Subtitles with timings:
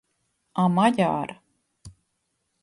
[0.55, 1.41] A magyar!